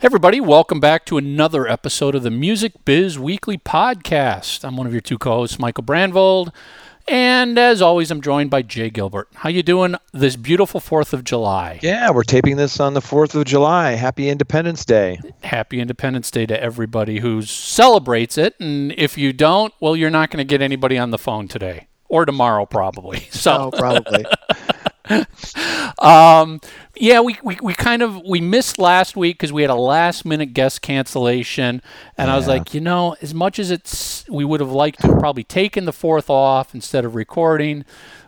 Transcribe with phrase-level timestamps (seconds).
[0.00, 4.62] Hey everybody, welcome back to another episode of the Music Biz Weekly Podcast.
[4.64, 6.54] I'm one of your two co-hosts, Michael Brandvold,
[7.08, 9.28] and as always, I'm joined by Jay Gilbert.
[9.34, 11.80] How you doing this beautiful 4th of July?
[11.82, 13.94] Yeah, we're taping this on the 4th of July.
[13.94, 15.18] Happy Independence Day.
[15.42, 20.30] Happy Independence Day to everybody who celebrates it, and if you don't, well, you're not
[20.30, 23.26] going to get anybody on the phone today or tomorrow probably.
[23.32, 24.26] So oh, probably.
[25.98, 26.60] um,
[26.96, 30.24] yeah, we, we, we kind of we missed last week because we had a last
[30.24, 31.82] minute guest cancellation,
[32.16, 32.32] and yeah.
[32.32, 35.18] I was like, you know, as much as it's we would have liked to have
[35.18, 37.84] probably taken the fourth off instead of recording,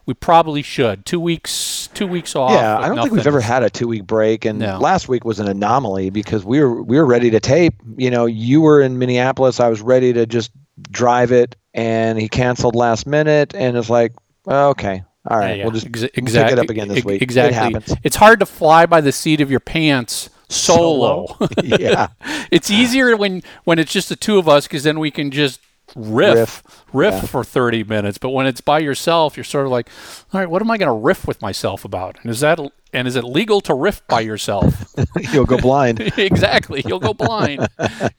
[0.06, 2.52] we probably should two weeks two weeks off.
[2.52, 3.10] Yeah, I don't nothing.
[3.10, 4.78] think we've ever had a two week break, and no.
[4.78, 7.74] last week was an anomaly because we were we were ready to tape.
[7.96, 10.50] You know, you were in Minneapolis, I was ready to just
[10.90, 14.14] drive it, and he canceled last minute, and it's like,
[14.46, 17.22] okay, all right, yeah, we'll just Ex- exactly, pick it up again this week.
[17.22, 17.74] Exactly.
[17.74, 21.26] It it's hard to fly by the seat of your pants solo.
[21.26, 21.48] solo.
[21.62, 22.08] yeah.
[22.50, 25.60] it's easier when when it's just the two of us because then we can just
[25.96, 27.20] riff riff, riff yeah.
[27.22, 28.18] for 30 minutes.
[28.18, 29.88] But when it's by yourself, you're sort of like,
[30.32, 32.18] all right, what am I going to riff with myself about?
[32.22, 32.58] And is that
[32.92, 34.94] and is it legal to riff by yourself?
[35.32, 36.00] You'll go blind.
[36.18, 36.82] exactly.
[36.86, 37.68] You'll go blind.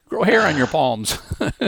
[0.07, 1.19] Grow hair on your palms.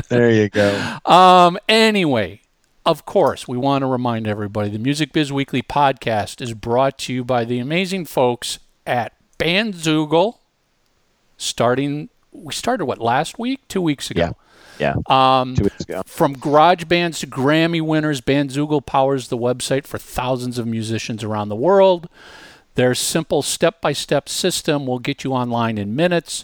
[0.09, 0.97] there you go.
[1.05, 1.57] Um.
[1.67, 2.41] Anyway,
[2.85, 7.13] of course, we want to remind everybody the Music Biz Weekly podcast is brought to
[7.13, 10.37] you by the amazing folks at Bandzoogle.
[11.37, 14.35] Starting, we started what last week, two weeks ago.
[14.79, 15.39] Yeah, yeah.
[15.39, 16.01] Um, two weeks ago.
[16.05, 21.49] From garage bands to Grammy winners, Bandzoogle powers the website for thousands of musicians around
[21.49, 22.09] the world.
[22.75, 26.43] Their simple step-by-step system will get you online in minutes.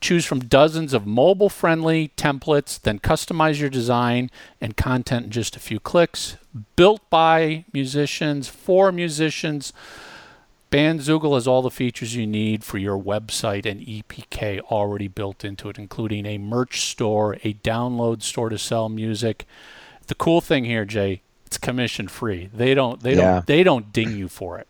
[0.00, 5.56] Choose from dozens of mobile friendly templates, then customize your design and content in just
[5.56, 6.36] a few clicks.
[6.76, 9.72] Built by musicians, for musicians.
[10.70, 15.68] Bandzoogle has all the features you need for your website and EPK already built into
[15.68, 19.46] it, including a merch store, a download store to sell music.
[20.06, 22.50] The cool thing here, Jay, it's commission free.
[22.52, 23.32] They don't they yeah.
[23.32, 24.68] don't they don't ding you for it.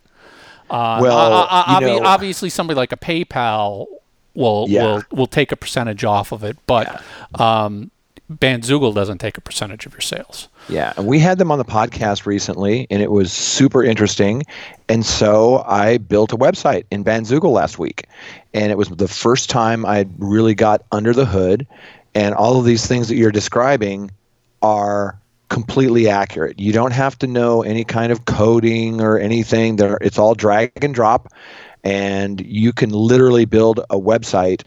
[0.71, 3.87] Uh, well, uh, uh, know, obviously, somebody like a PayPal
[4.39, 4.85] will yeah.
[4.85, 7.03] will will take a percentage off of it, but
[7.39, 7.65] yeah.
[7.65, 7.91] um,
[8.31, 10.49] Bandzoogle doesn't take a percentage of your sales.
[10.69, 14.45] Yeah, and we had them on the podcast recently, and it was super interesting.
[14.89, 18.07] And so I built a website in Bandzoogle last week,
[18.55, 21.67] and it was the first time I really got under the hood.
[22.15, 24.11] And all of these things that you're describing
[24.63, 25.19] are
[25.49, 26.59] completely accurate.
[26.59, 29.77] You don't have to know any kind of coding or anything.
[29.77, 31.33] There, it's all drag and drop
[31.85, 34.67] and you can literally build a website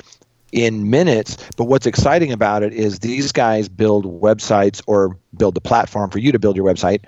[0.51, 1.37] in minutes.
[1.57, 6.19] But what's exciting about it is these guys build websites or build the platform for
[6.19, 7.01] you to build your website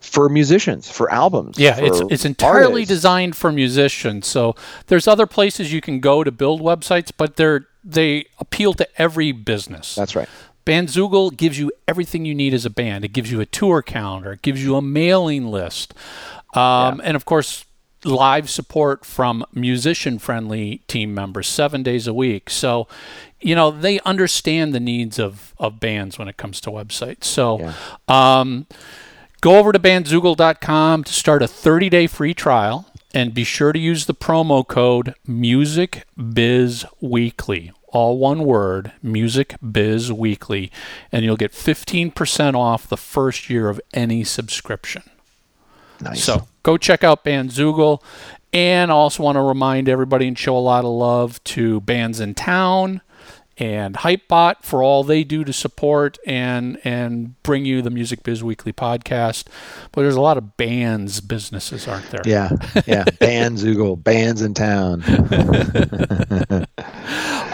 [0.00, 1.58] for musicians, for albums.
[1.58, 2.88] Yeah, for it's it's entirely artists.
[2.88, 4.26] designed for musicians.
[4.26, 4.54] So
[4.86, 9.32] there's other places you can go to build websites, but they're they appeal to every
[9.32, 9.94] business.
[9.94, 10.28] That's right.
[10.66, 13.04] Bandzoogle gives you everything you need as a band.
[13.04, 15.94] It gives you a tour calendar, it gives you a mailing list,
[16.54, 17.04] um, yeah.
[17.04, 17.64] and of course
[18.08, 22.50] live support from musician friendly team members seven days a week.
[22.50, 22.88] So,
[23.40, 27.24] you know, they understand the needs of, of bands when it comes to websites.
[27.24, 27.74] So, yeah.
[28.08, 28.66] um,
[29.40, 33.78] go over to bandzoogle.com to start a 30 day free trial and be sure to
[33.78, 37.72] use the promo code MusicBizWeekly.
[37.90, 40.70] All one word, Music Biz Weekly,
[41.10, 45.04] and you'll get 15% off the first year of any subscription.
[46.00, 46.22] Nice.
[46.22, 48.02] So go check out Bandzoogle.
[48.52, 53.00] And I also want to remind everybody and show a lot of love to Bandsintown
[53.56, 58.44] and Hypebot for all they do to support and and bring you the Music Biz
[58.44, 59.46] Weekly podcast.
[59.92, 62.22] But there's a lot of bands businesses, aren't there?
[62.24, 62.50] Yeah,
[62.86, 63.04] yeah.
[63.20, 65.02] Bandzoogle, bands in town.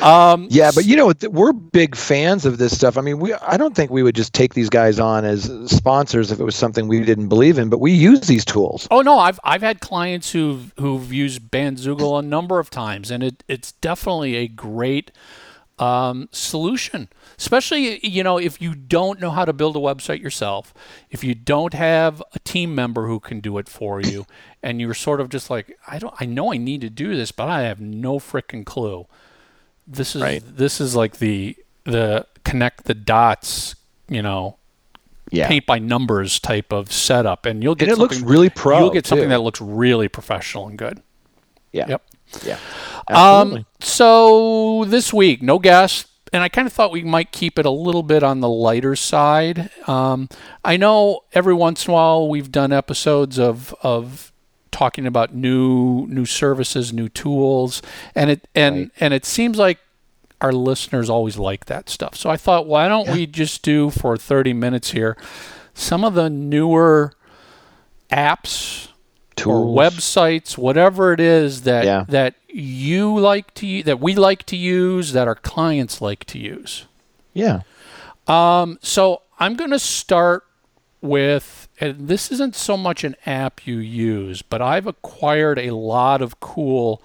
[0.04, 2.98] Um, yeah, but you know, we're big fans of this stuff.
[2.98, 6.30] I mean, we I don't think we would just take these guys on as sponsors
[6.30, 7.70] if it was something we didn't believe in.
[7.70, 8.86] But we use these tools.
[8.90, 13.22] Oh no, I've I've had clients who've who've used Bandzoogle a number of times, and
[13.22, 15.10] it it's definitely a great
[15.78, 17.08] um, solution.
[17.38, 20.74] Especially, you know, if you don't know how to build a website yourself,
[21.10, 24.26] if you don't have a team member who can do it for you,
[24.62, 27.32] and you're sort of just like, I don't, I know I need to do this,
[27.32, 29.06] but I have no freaking clue.
[29.86, 30.42] This is right.
[30.44, 33.74] this is like the the connect the dots,
[34.08, 34.58] you know,
[35.30, 35.48] yeah.
[35.48, 38.78] paint by numbers type of setup, and you'll get and it looks really pro.
[38.78, 39.10] You'll get too.
[39.10, 41.02] something that looks really professional and good.
[41.72, 41.86] Yeah.
[41.88, 42.02] Yep.
[42.44, 42.58] Yeah.
[43.08, 43.60] Um, Absolutely.
[43.60, 47.66] Um, so this week, no guest, and I kind of thought we might keep it
[47.66, 49.70] a little bit on the lighter side.
[49.86, 50.28] Um,
[50.64, 54.32] I know every once in a while we've done episodes of of
[54.74, 57.80] talking about new new services, new tools,
[58.14, 58.90] and it and right.
[59.00, 59.78] and it seems like
[60.40, 62.16] our listeners always like that stuff.
[62.16, 65.16] So I thought, why don't we just do for 30 minutes here
[65.72, 67.12] some of the newer
[68.10, 68.88] apps
[69.36, 69.56] Tools.
[69.56, 72.04] or websites, whatever it is that Yeah.
[72.08, 76.86] that you like to that we like to use, that our clients like to use.
[77.32, 77.60] Yeah.
[78.26, 80.44] Um, so I'm going to start
[81.00, 86.22] with, and this isn't so much an app you use, but I've acquired a lot
[86.22, 87.02] of cool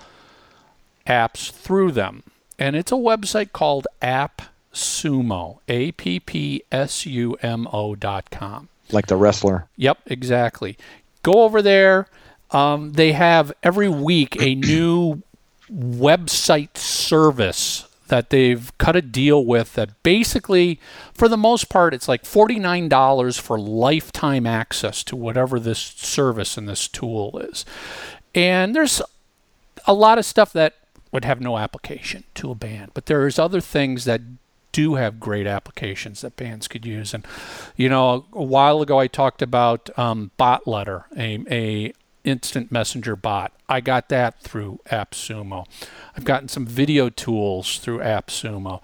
[1.07, 2.24] apps through them.
[2.57, 8.69] And it's a website called AppSumo, A P P S U M O dot com.
[8.92, 9.68] Like the wrestler.
[9.77, 10.77] Yep, exactly.
[11.24, 12.07] Go over there.
[12.51, 15.21] Um, they have every week a new
[15.71, 20.80] website service that they've cut a deal with that basically,
[21.14, 26.68] for the most part, it's like $49 for lifetime access to whatever this service and
[26.68, 27.66] this tool is.
[28.36, 29.02] And there's
[29.86, 30.76] a lot of stuff that
[31.12, 34.22] would have no application to a band, but there's other things that
[34.72, 37.14] do have great applications that bands could use.
[37.14, 37.26] And
[37.76, 43.54] you know, a while ago I talked about um, BotLetter, a, a instant messenger bot.
[43.68, 45.66] I got that through AppSumo.
[46.16, 48.81] I've gotten some video tools through AppSumo.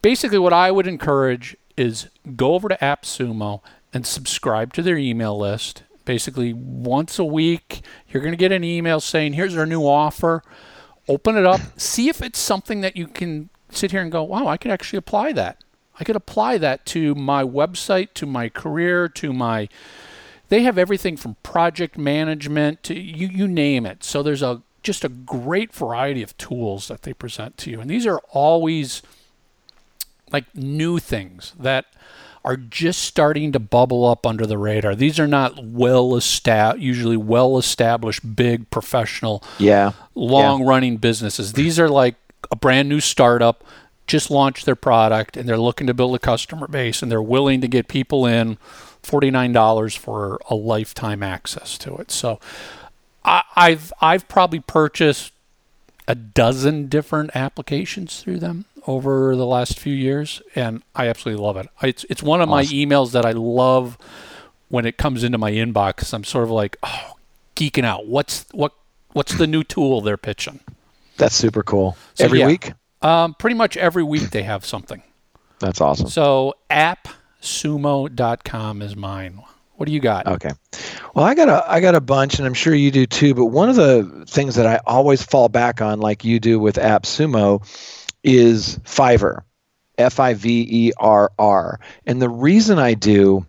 [0.00, 3.60] Basically, what I would encourage is go over to AppSumo
[3.92, 5.82] and subscribe to their email list.
[6.04, 10.42] Basically, once a week, you're going to get an email saying, "Here's our new offer."
[11.08, 14.46] Open it up, see if it's something that you can sit here and go, "Wow,
[14.46, 15.58] I could actually apply that."
[16.00, 19.68] I could apply that to my website, to my career, to my
[20.52, 24.04] they have everything from project management to you you name it.
[24.04, 27.80] So there's a just a great variety of tools that they present to you.
[27.80, 29.00] And these are always
[30.30, 31.86] like new things that
[32.44, 34.94] are just starting to bubble up under the radar.
[34.94, 39.92] These are not well established usually well established big professional Yeah.
[40.14, 41.54] long running businesses.
[41.54, 42.16] These are like
[42.50, 43.64] a brand new startup,
[44.06, 47.62] just launched their product and they're looking to build a customer base and they're willing
[47.62, 48.58] to get people in
[49.02, 52.10] $49 for a lifetime access to it.
[52.10, 52.38] So
[53.24, 55.32] I, I've I've probably purchased
[56.08, 61.56] a dozen different applications through them over the last few years, and I absolutely love
[61.56, 61.68] it.
[61.82, 63.98] It's it's one of my emails that I love
[64.68, 66.12] when it comes into my inbox.
[66.12, 67.16] I'm sort of like, oh,
[67.54, 68.06] geeking out.
[68.06, 68.72] What's what
[69.12, 70.60] what's the new tool they're pitching?
[71.18, 71.96] That's super cool.
[72.14, 72.46] So, Every yeah.
[72.46, 72.72] week?
[73.02, 75.02] Um, pretty much every week they have something.
[75.58, 76.08] That's awesome.
[76.08, 76.54] So
[77.42, 79.42] appsumo.com is mine.
[79.76, 80.26] What do you got?
[80.26, 80.52] Okay.
[81.14, 83.34] Well, I got a I got a bunch, and I'm sure you do too.
[83.34, 86.76] But one of the things that I always fall back on, like you do with
[86.76, 87.66] AppSumo,
[88.22, 89.42] is Fiverr,
[89.98, 91.80] F I V E R R.
[92.06, 93.44] And the reason I do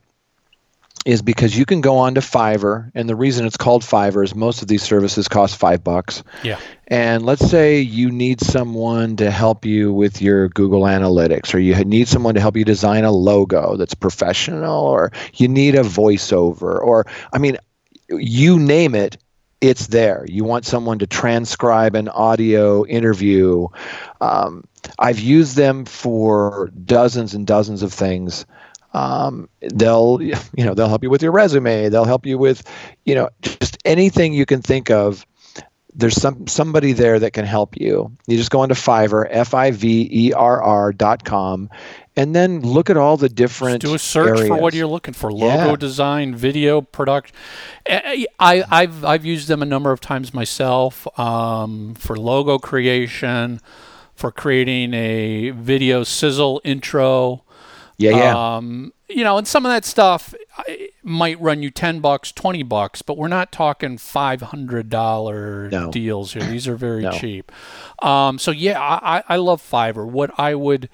[1.05, 4.33] is because you can go on to Fiverr, and the reason it's called Fiverr is
[4.33, 6.23] most of these services cost five bucks.
[6.43, 6.59] Yeah.
[6.87, 11.75] And let's say you need someone to help you with your Google Analytics, or you
[11.83, 16.79] need someone to help you design a logo that's professional, or you need a voiceover,
[16.79, 17.57] or I mean,
[18.09, 19.17] you name it,
[19.59, 20.25] it's there.
[20.27, 23.67] You want someone to transcribe an audio interview.
[24.19, 24.65] Um,
[24.99, 28.45] I've used them for dozens and dozens of things.
[28.93, 30.35] Um, they'll, you
[30.65, 31.89] know, they'll help you with your resume.
[31.89, 32.63] They'll help you with,
[33.05, 35.25] you know, just anything you can think of
[35.95, 38.11] there's some somebody there that can help you.
[38.25, 41.69] You just go onto Fiverr, F I V E R R dot com,
[42.15, 43.83] and then look at all the different.
[43.83, 45.75] Just do a search for what you're looking for: logo Yeah.
[45.75, 47.35] design, video production.
[47.87, 53.61] I, I- I've I've used them a number of times myself um, for logo creation,
[54.15, 57.42] for creating a video sizzle intro.
[57.97, 58.55] Yeah, yeah.
[58.57, 60.33] Um, you know, and some of that stuff
[61.03, 65.91] might run you ten bucks, twenty bucks, but we're not talking five hundred dollar No.
[65.91, 66.43] deals here.
[66.43, 67.11] These are very No.
[67.11, 67.51] cheap.
[68.01, 70.07] Um, so yeah, I, I I love Fiverr.
[70.07, 70.89] What I would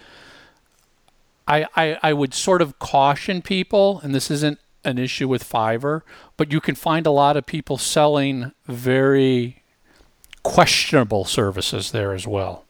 [1.48, 6.02] I, I, I would sort of caution people, and this isn't an issue with Fiverr,
[6.38, 9.64] but you can find a lot of people selling very
[10.44, 12.66] questionable services there as well.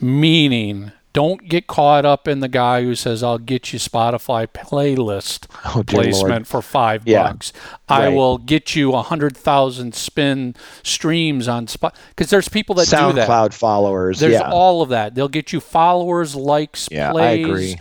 [0.00, 5.46] Meaning, don't get caught up in the guy who says, I'll get you Spotify playlist
[5.74, 6.46] oh, placement Lord.
[6.46, 7.54] for five Yeah, bucks.
[7.88, 12.84] I will get you a hundred thousand spin streams on Spot because there's people that
[12.90, 13.26] do that.
[13.26, 14.20] SoundCloud followers.
[14.20, 15.14] There's yeah, all of that.
[15.14, 17.46] They'll get you followers, likes, yeah, plays.
[17.46, 17.76] I agree.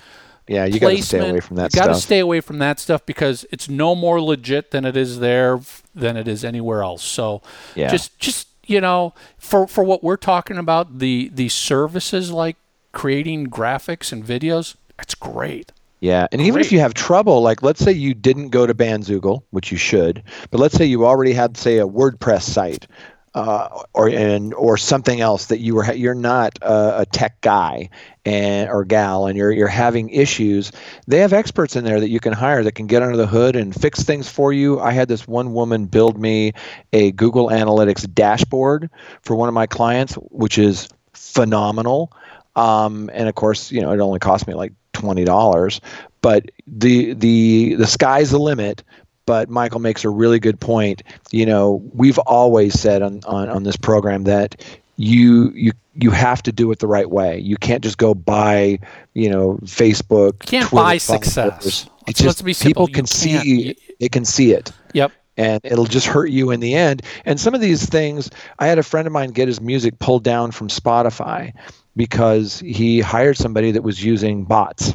[0.48, 1.84] Yeah, you got to stay away from that stuff.
[1.84, 4.96] you got to stay away from that stuff because it's no more legit than it
[4.96, 5.60] is there
[5.94, 7.04] than it is anywhere else.
[7.04, 7.42] So
[7.76, 12.56] yeah, just just you know for for what we're talking about the the services like
[12.96, 15.72] creating graphics and videos, that's great.
[16.00, 19.44] Yeah, and even if you have trouble, like let's say you didn't go to Bandzoogle,
[19.52, 22.88] which you should, but let's say you already had, say, a WordPress site.
[23.36, 27.90] uh, or and or something else that you were you're not a, a tech guy
[28.24, 30.72] and or gal and you're you're having issues
[31.08, 33.58] they have experts in there that you can hire that can get under the hood
[33.58, 36.54] and fix things for you i had this one woman build me
[36.94, 38.90] a google analytics dashboard
[39.22, 42.14] for one of my clients which is phenomenal
[42.56, 45.80] um, and of course you know it only cost me like $20
[46.22, 48.84] but the the the sky's the limit
[49.26, 51.04] but Michael makes a really good point.
[51.32, 54.64] You know, we've always said on, on, on this program that
[54.98, 57.40] you you you have to do it the right way.
[57.40, 58.80] You can't just go buy,
[59.14, 60.44] you know, Facebook.
[60.44, 61.90] You can't Twitter buy success.
[62.08, 62.86] It's just be simple.
[62.86, 65.12] people can see they can see it Yep.
[65.38, 67.02] and it'll just hurt you in the end.
[67.26, 70.24] And some of these things, I had a friend of mine get his music pulled
[70.24, 71.52] down from Spotify
[71.96, 74.94] because he hired somebody that was using bots.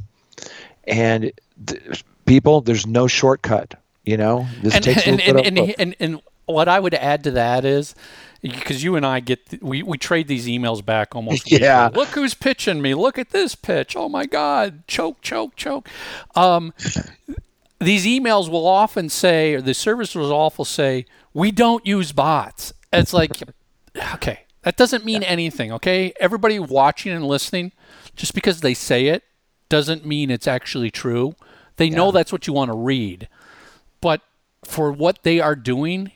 [0.84, 1.32] And
[1.66, 3.74] th- people, there's no shortcut.
[4.04, 6.68] You know, this and, takes a and, little and, bit and, of and, and what
[6.68, 7.94] I would add to that is
[8.42, 11.86] because you and I get we, we trade these emails back almost Yeah.
[11.88, 12.00] weekly.
[12.00, 12.94] Look who's pitching me.
[12.94, 13.96] Look at this pitch.
[13.96, 14.86] Oh my God.
[14.86, 15.88] Choke, choke, choke.
[16.34, 16.72] Um,
[17.78, 22.72] these emails will often say, or the service will often say, we don't use bots.
[22.92, 23.30] It's like,
[24.14, 25.72] okay, that doesn't mean anything.
[25.72, 27.72] Okay, everybody watching and listening,
[28.14, 29.24] just because they say it
[29.68, 31.34] doesn't mean it's actually true.
[31.76, 33.28] They know that's what you want to read.
[34.00, 34.20] But
[34.64, 36.12] for what they are doing,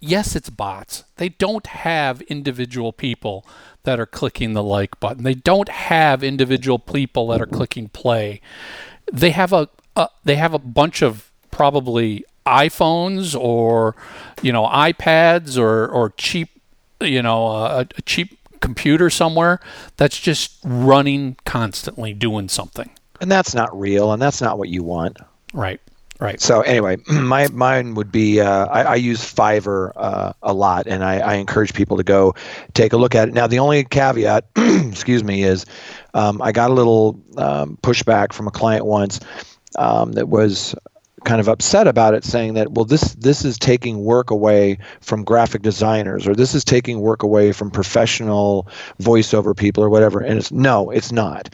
[0.00, 1.04] yes, it's bots.
[1.16, 3.46] They don't have individual people
[3.84, 5.24] that are clicking the like button.
[5.24, 8.40] They don't have individual people that are clicking play.
[9.10, 13.96] They have a, a they have a bunch of probably iPhones or
[14.42, 16.55] you know iPads or or cheap
[17.00, 19.60] you know a, a cheap computer somewhere
[19.96, 22.90] that's just running constantly doing something.
[23.20, 25.18] and that's not real, and that's not what you want.
[25.52, 25.80] Right.
[26.18, 26.40] Right.
[26.40, 31.04] So anyway, my mine would be uh, I, I use Fiverr uh, a lot, and
[31.04, 32.34] I, I encourage people to go
[32.74, 33.34] take a look at it.
[33.34, 35.66] Now, the only caveat, excuse me, is
[36.14, 39.20] um, I got a little um, pushback from a client once
[39.78, 40.74] um, that was
[41.26, 45.24] kind of upset about it, saying that well, this this is taking work away from
[45.24, 48.68] graphic designers, or this is taking work away from professional
[49.02, 50.20] voiceover people, or whatever.
[50.20, 51.50] And it's no, it's not.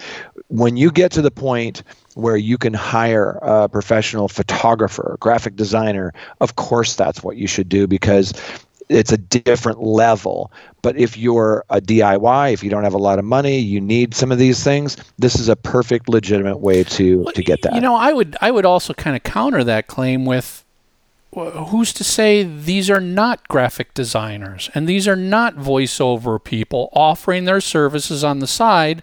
[0.48, 1.82] When you get to the point
[2.14, 7.68] where you can hire a professional photographer, graphic designer, of course that's what you should
[7.68, 8.32] do because
[8.92, 10.52] it's a different level.
[10.82, 14.14] But if you're a DIY, if you don't have a lot of money, you need
[14.14, 17.75] some of these things, this is a perfect legitimate way to to get that.
[17.75, 20.64] You know, I would I would also kind of counter that claim with
[21.34, 27.46] who's to say these are not graphic designers and these are not voiceover people offering
[27.46, 29.02] their services on the side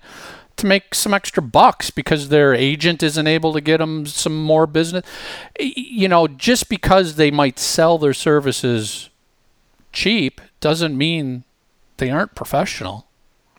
[0.59, 4.67] to make some extra bucks because their agent isn't able to get them some more
[4.67, 5.05] business.
[5.59, 9.09] You know, just because they might sell their services
[9.93, 11.43] cheap doesn't mean
[11.97, 13.07] they aren't professional.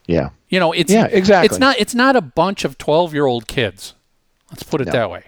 [0.06, 0.30] yeah.
[0.48, 1.46] You know, it's Yeah, exactly.
[1.46, 3.94] It's not it's not a bunch of 12-year-old kids.
[4.50, 4.92] Let's put it No.
[4.92, 5.26] that way.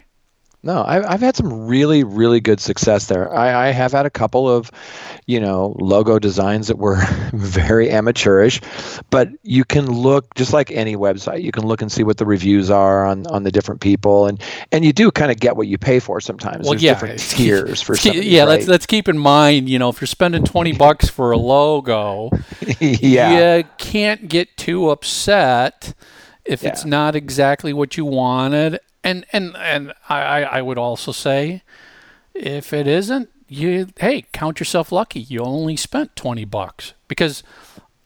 [0.64, 3.34] No, I, I've had some really, really good success there.
[3.34, 4.70] I, I have had a couple of,
[5.26, 7.02] you know, logo designs that were
[7.32, 8.60] very amateurish,
[9.10, 11.42] but you can look just like any website.
[11.42, 14.40] You can look and see what the reviews are on, on the different people, and
[14.70, 16.62] and you do kind of get what you pay for sometimes.
[16.62, 18.10] Well, There's yeah, different tiers for Keep- some.
[18.18, 21.08] of these, yeah, let's let's keep in mind, you know, if you're spending 20 bucks
[21.08, 22.30] for a logo,
[22.78, 25.92] yeah, you can't get too upset
[26.44, 28.78] if it's not exactly what you wanted.
[29.04, 31.62] And and and I I would also say
[32.34, 35.20] if it isn't, you hey, count yourself lucky.
[35.20, 37.42] You only spent 20 bucks because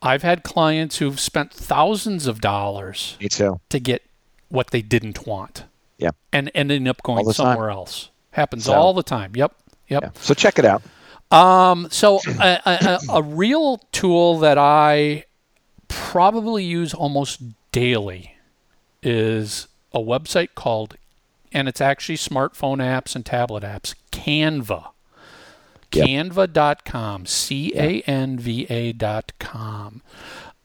[0.03, 3.61] I've had clients who've spent thousands of dollars me too.
[3.69, 4.03] to get
[4.49, 5.65] what they didn't want.
[5.99, 6.11] Yeah.
[6.33, 7.55] And ending up going the time.
[7.55, 8.11] somewhere else.
[8.33, 9.33] Happens So- all the time.
[9.35, 9.55] Yep.
[9.88, 10.03] Yep.
[10.03, 10.11] Yeah.
[10.21, 10.83] So check it out.
[11.31, 15.25] Um, so a, a a real tool that I
[15.88, 17.41] probably use almost
[17.73, 18.33] daily
[19.03, 20.97] is a website called,
[21.53, 24.91] and it's actually smartphone apps and tablet apps, Canva.
[25.93, 26.07] Yep.
[26.07, 30.03] Canva.com, C A N V A.com.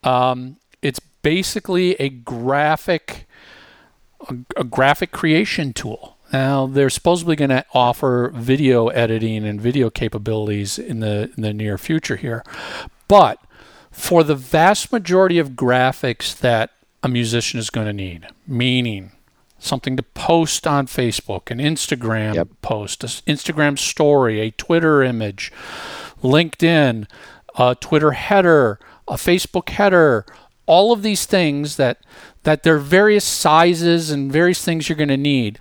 [0.04, 3.26] Um, it's basically a graphic
[4.28, 6.16] a, a graphic creation tool.
[6.32, 11.54] Now they're supposedly going to offer video editing and video capabilities in the in the
[11.54, 12.44] near future here,
[13.08, 13.38] but
[13.90, 16.70] for the vast majority of graphics that
[17.02, 19.12] a musician is going to need, meaning
[19.64, 22.48] something to post on Facebook, an Instagram Yep.
[22.62, 25.52] post, an Instagram story, a Twitter image,
[26.22, 27.06] LinkedIn,
[27.56, 28.78] a Twitter header,
[29.08, 30.24] a Facebook header,
[30.66, 31.98] all of these things that
[32.44, 35.58] that there are various sizes and various things you're going to need.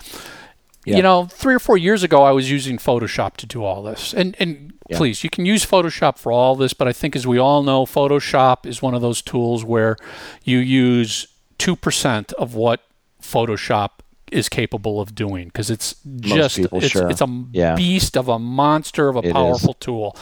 [0.84, 4.14] You know, three or four years ago, I was using Photoshop to do all this,
[4.14, 4.98] and and Yeah.
[4.98, 5.24] please.
[5.24, 8.66] You can use Photoshop for all this, but I think, as we all know, Photoshop
[8.66, 9.96] is one of those tools where
[10.44, 11.28] you use
[11.60, 12.82] 2% of what
[13.22, 13.90] Photoshop
[14.32, 17.10] is capable of doing because it's just people, it's, sure.
[17.10, 17.76] it's a Yeah.
[17.76, 19.34] beast of a monster of a It is.
[19.34, 20.16] powerful tool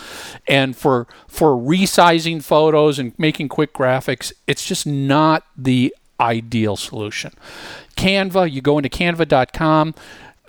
[0.47, 7.33] and for for resizing photos and making quick graphics it's just not the ideal solution
[7.95, 9.93] canva you go into canva.com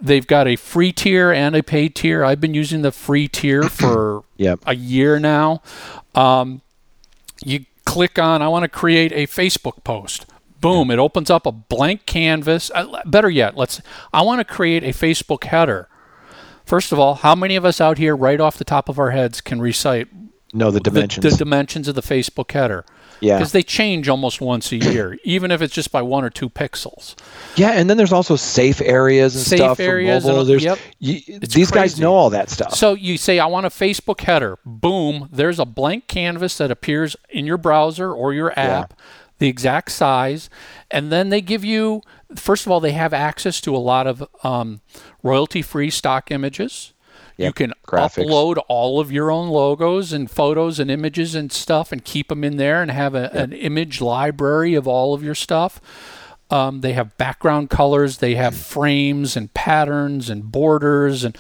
[0.00, 3.62] they've got a free tier and a paid tier i've been using the free tier
[3.68, 4.60] for Yep.
[4.64, 5.60] a year now
[6.14, 6.62] um,
[7.44, 10.24] you click on i want to create a facebook post
[10.60, 13.80] boom it opens up a blank canvas uh, better yet let's
[14.12, 15.88] i want to create a facebook header
[16.64, 19.10] first of all how many of us out here right off the top of our
[19.10, 20.08] heads can recite
[20.52, 21.24] No, the the- dimensions.
[21.32, 22.84] the, dimensions of the facebook header
[23.22, 23.36] yeah.
[23.38, 26.48] because they change almost once a year even if it's just by one or two
[26.48, 27.14] pixels
[27.56, 30.50] Yeah, and then there's also safe areas and Safe stuff for areas mobile.
[30.52, 30.78] and- yep.
[30.98, 32.74] you, these guys know all that stuff.
[32.74, 34.58] So you say, I want a Facebook header.
[34.64, 38.94] Boom, there's a blank canvas that appears in your browser or your app,
[39.40, 40.48] the exact size.
[40.90, 42.02] And then they give you,
[42.36, 44.80] first of all, they have access to a lot of um,
[45.22, 46.92] royalty free stock images.
[47.36, 48.24] you can graphics.
[48.26, 52.44] upload all of your own logos and photos and images and stuff and keep them
[52.44, 55.80] in there and have a, an image library of all of your stuff.
[56.50, 61.38] Um, they have background colors, they have frames and patterns and borders and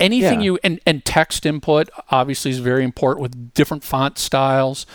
[0.00, 0.44] anything Yeah.
[0.46, 4.86] you and, and text input obviously is very important with different font styles.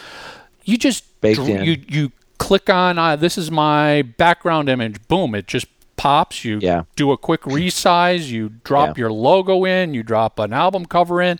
[0.65, 5.07] You just Baked dr- you you click on uh, this is my background image.
[5.07, 5.35] Boom!
[5.35, 6.43] It just pops.
[6.43, 6.83] You Yeah.
[6.95, 8.27] do a quick resize.
[8.27, 9.03] You drop Yeah.
[9.03, 9.93] your logo in.
[9.93, 11.39] You drop an album cover in.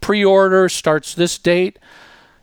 [0.00, 1.78] Pre-order starts this date.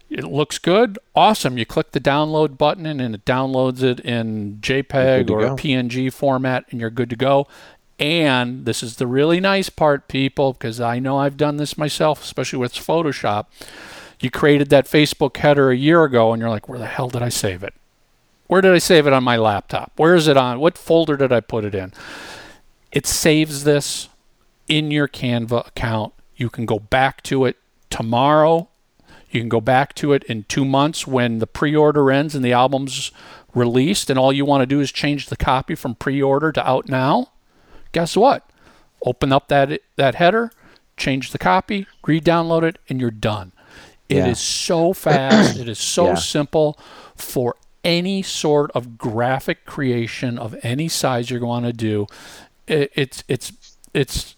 [0.10, 0.98] It looks good.
[1.15, 1.58] Awesome.
[1.58, 5.56] You click the download button and it downloads it in JPEG or.
[5.58, 7.48] PNG format and you're good to go.
[8.00, 12.24] And this is the really nice part, people, because I know I've done this myself,
[12.24, 13.46] especially with Photoshop.
[14.20, 17.22] You created that Facebook header a year ago and you're like, where the hell did
[17.22, 17.74] I save it?
[18.48, 19.92] Where did I save it on my laptop?
[19.98, 20.60] Where is it on?
[20.60, 21.94] What folder did I put it in?
[22.92, 24.10] It saves this
[24.68, 26.13] in your Canva account.
[26.36, 27.58] You can go back to it
[27.89, 28.70] tomorrow.
[29.30, 32.44] You can go back to it in two months when the pre order ends and
[32.44, 33.12] the album's
[33.54, 36.68] released, and all you want to do is change the copy from pre order to
[36.68, 37.32] out now.
[37.91, 38.50] Guess what?
[39.06, 40.52] Open up that, that header,
[40.96, 43.52] change the copy, re download it, and you're done.
[44.10, 44.34] It is Yeah.
[44.34, 46.15] so fast, it is so Yeah.
[46.15, 46.78] simple
[47.15, 52.08] for any sort of graphic creation of any size you're going to do.
[52.67, 53.52] It, it's, it's,
[53.93, 54.36] it's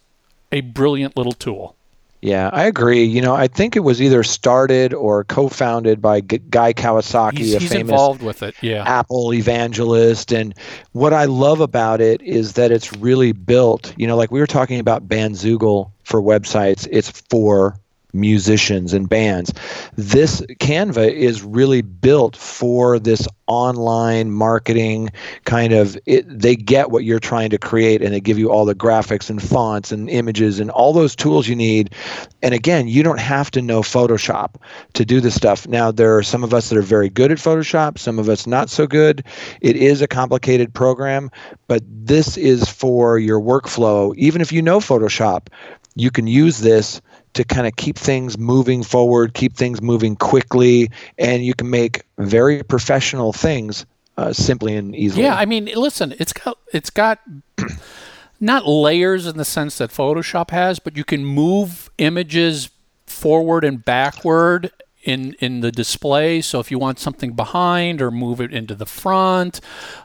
[0.51, 1.75] a brilliant little tool.
[2.21, 3.05] Yeah, I agree.
[3.05, 7.53] You know, I think it was either started or co-founded by G- Guy Kawasaki, He's,
[7.55, 8.55] a he's famous involved with it.
[8.62, 8.84] Yeah.
[8.86, 10.34] Apple evangelist.
[10.34, 10.53] And
[10.91, 14.47] what I love about it is that it's really built, you know, like we were
[14.47, 17.79] talking about Bandzoogle for websites, it's for
[18.13, 19.54] musicians and bands.
[19.95, 25.10] This Canva is really built for this online marketing
[25.45, 28.65] kind of it, they get what you're trying to create and they give you all
[28.65, 31.93] the graphics and fonts and images and all those tools you need.
[32.41, 34.56] And again, you don't have to know Photoshop
[34.93, 35.67] to do this stuff.
[35.67, 38.45] Now there are some of us that are very good at Photoshop, some of us
[38.45, 39.24] not so good.
[39.62, 41.32] It is a complicated program,
[41.67, 44.15] but this is for your workflow.
[44.15, 45.48] Even if you know Photoshop,
[45.95, 47.02] you can use this
[47.33, 52.03] to kind of keep things moving forward, keep things moving quickly, and you can make
[52.17, 53.85] very professional things
[54.17, 55.23] uh, simply and easily.
[55.23, 57.19] Yeah, I mean, listen, it's got it's got
[58.39, 62.69] not layers in the sense that Photoshop has, but you can move images
[63.05, 64.71] forward and backward
[65.03, 66.41] in in the display.
[66.41, 69.61] So if you want something behind or move it into the front,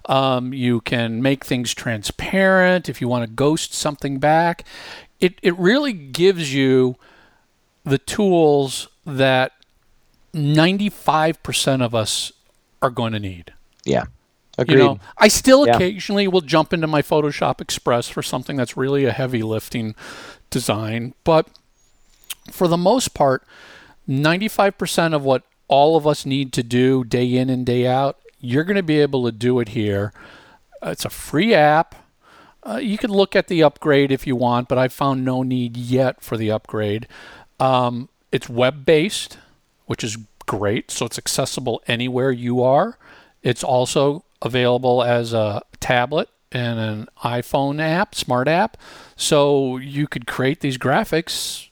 [0.06, 2.88] um, you can make things transparent.
[2.88, 4.64] If you want to ghost something back,
[5.20, 6.96] it it really gives you
[7.84, 9.52] the tools that
[10.34, 12.32] 95% of us
[12.82, 13.52] are going to need.
[13.84, 14.04] yeah.
[14.56, 14.74] Agreed.
[14.76, 15.74] You know, I still Yeah.
[15.74, 19.96] occasionally will jump into my Photoshop Express for something that's really a heavy lifting
[20.48, 21.48] design, but
[22.52, 23.42] for the most part,
[24.08, 28.62] 95% of what all of us need to do day in and day out, you're
[28.62, 30.12] going to be able to do it here.
[30.80, 31.96] Uh, It's a free app.
[32.62, 35.76] Uh, you can look at the upgrade if you want, but I've found no need
[35.76, 37.08] yet for the upgrade.
[37.64, 39.38] Um, it's web based,
[39.86, 40.90] which is great.
[40.90, 42.98] So it's accessible anywhere you are.
[43.42, 48.76] It's also available as a tablet and an iPhone app, smart app.
[49.16, 51.68] So you could create these graphics.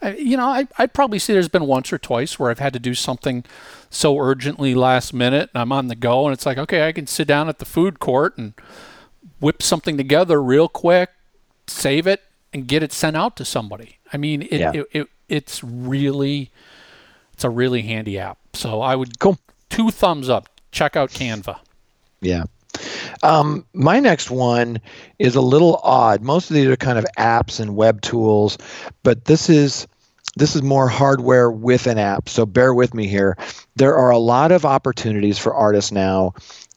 [0.00, 2.72] I, you know, I, I'd probably say there's been once or twice where I've had
[2.72, 3.44] to do something
[3.90, 7.06] so urgently last minute and I'm on the go and it's like, okay, I can
[7.06, 8.54] sit down at the food court and
[9.38, 11.10] whip something together real quick,
[11.68, 13.98] save it, and get it sent out to somebody.
[14.12, 14.72] I mean, it, Yeah.
[14.74, 16.50] it, it it's really
[17.32, 18.38] it's a really handy app.
[18.54, 19.38] So I would Cool.
[19.70, 20.48] two thumbs up.
[20.70, 21.58] Check out Canva.
[22.20, 22.44] Yeah.
[23.22, 24.80] Um, my next one
[25.18, 26.22] is a little odd.
[26.22, 28.58] Most of these are kind of apps and web tools,
[29.02, 29.86] but this is
[30.36, 32.28] this is more hardware with an app.
[32.28, 33.36] So bear with me here.
[33.76, 36.32] There are a lot of opportunities for artists now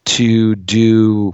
[0.06, 1.34] to do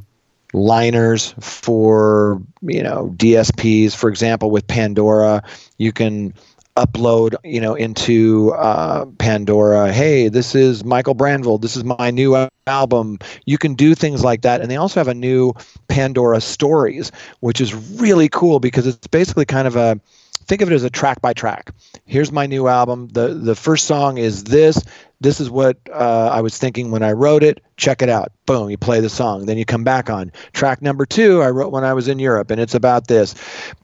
[0.54, 3.96] liners for you know DSPs.
[3.96, 5.44] For example, with Pandora,
[5.78, 6.34] you can
[6.78, 12.34] upload you know into uh, pandora hey this is michael brandvold this is my new
[12.68, 13.20] album.
[13.46, 14.62] You can do things like that.
[14.62, 15.54] And they also have a new
[15.88, 20.00] pandora stories which is really cool because it's basically kind of a
[20.46, 21.72] think of it as a track by track.
[22.06, 23.10] Here's my new album.
[23.10, 24.82] The the first song is this
[25.22, 27.64] this is what uh, I was thinking when I wrote it.
[27.78, 28.32] Check it out.
[28.48, 29.46] Boom, you play the song.
[29.46, 31.42] Then you come back on track number two.
[31.42, 33.36] I wrote when I was in Europe, and it's about this.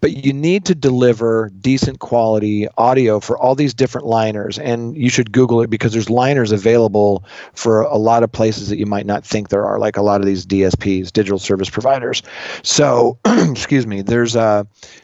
[0.02, 5.10] But you need to deliver decent quality audio for all these different liners, and you
[5.10, 7.24] should Google it because there's liners available
[7.54, 10.20] for a lot of places that you might not think there are, like a lot
[10.20, 12.24] of these DSPs, digital service providers.
[12.64, 14.02] So, excuse me.
[14.02, 14.64] There's uh,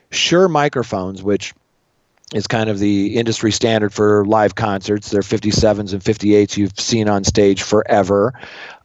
[0.10, 1.54] Shure microphones, which
[2.34, 5.12] is kind of the industry standard for live concerts.
[5.12, 8.34] They're 57s and 58s you've seen on stage forever.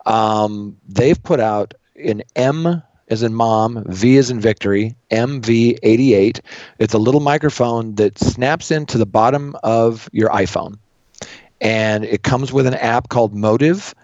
[0.06, 6.40] Um, they've put out an M as in mom, V as in victory, MV88.
[6.78, 10.78] It's a little microphone that snaps into the bottom of your iPhone.
[11.60, 13.94] And it comes with an app called MOTIV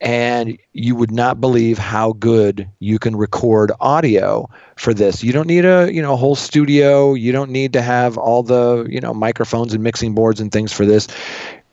[0.00, 5.24] and you would not believe how good you can record audio for this.
[5.24, 7.14] You don't need a you know whole studio.
[7.14, 10.72] You don't need to have all the you know microphones and mixing boards and things
[10.72, 11.08] for this.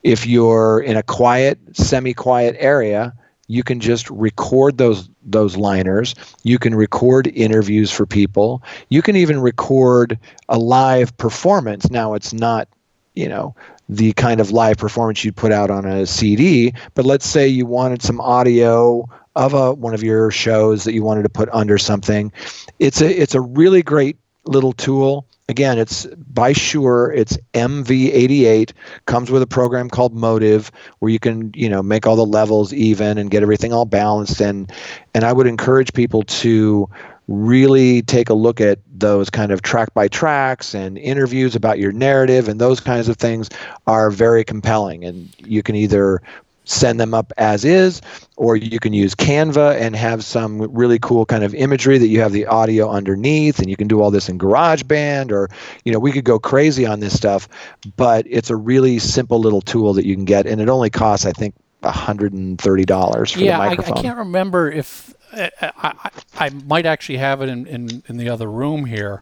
[0.03, 3.13] If you're in a quiet, semi-quiet area,
[3.47, 6.15] you can just record those those liners.
[6.43, 8.63] You can record interviews for people.
[8.89, 11.89] You can even record a live performance.
[11.89, 12.67] Now it's not
[13.15, 13.55] you know
[13.89, 16.73] the kind of live performance you'd put out on a CD.
[16.93, 21.03] But let's say you wanted some audio of a one of your shows that you
[21.03, 22.31] wanted to put under something.
[22.79, 25.25] It's a it's a really great little tool.
[25.49, 27.11] Again, it's by Shure.
[27.11, 28.71] It's MV88.
[29.05, 30.69] Comes with a program called MOTIV,
[30.99, 34.39] where you can you know make all the levels even and get everything all balanced.
[34.39, 34.71] And
[35.13, 36.89] and I would encourage people to
[37.27, 41.91] really take a look at those kind of track by tracks and interviews about your
[41.91, 43.49] narrative and those kinds of things
[43.87, 45.05] are very compelling.
[45.05, 46.21] And you can either
[46.65, 48.01] send them up as is
[48.37, 52.21] or you can use canva and have some really cool kind of imagery that you
[52.21, 55.49] have the audio underneath and you can do all this in garageband or
[55.83, 57.49] you know we could go crazy on this stuff
[57.97, 61.25] but it's a really simple little tool that you can get and it only costs
[61.25, 66.49] i think $130 for yeah, the microphone I, I can't remember if I, I, I,
[66.49, 69.21] might actually have it in, in, in the other room here.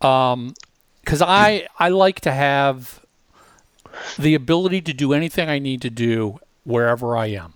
[0.00, 0.54] Because um,
[1.20, 3.04] I, I like to have
[4.18, 7.54] the ability to do anything I need to do wherever I am.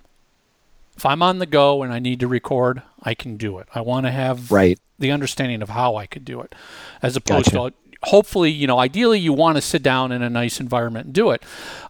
[0.97, 3.69] If I'm on the go and I need to record, I can do it.
[3.75, 4.79] I want to have right.
[4.99, 6.55] the understanding of how I could do it,
[7.03, 7.71] as opposed gotcha.
[7.71, 11.15] to hopefully, you know, ideally you want to sit down in a nice environment and
[11.15, 11.43] do it.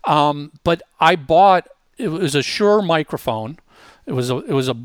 [0.05, 3.59] Um, but I bought it was a Shure microphone.
[4.07, 4.77] It was a it was a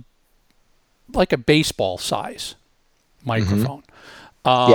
[1.15, 2.55] like a baseball size
[3.23, 3.83] microphone.
[4.45, 4.47] Mm-hmm.
[4.47, 4.71] Um,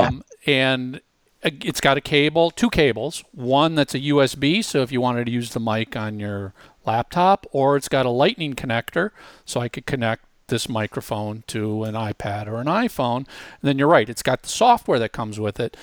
[0.47, 0.53] yeah.
[0.53, 1.01] And
[1.43, 3.25] it's got a cable, two cables.
[3.33, 6.53] One that's a USB, so if you wanted to use the mic on your
[6.85, 9.11] laptop, or it's got a lightning connector,
[9.45, 13.19] so I could connect this microphone to an iPad or an iPhone.
[13.19, 15.77] And then you're right, it's got the software that comes with it.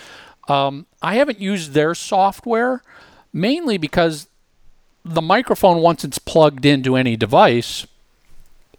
[0.47, 2.81] Um, I haven't used their software
[3.31, 4.27] mainly because
[5.03, 7.85] the microphone, once it's plugged into any device,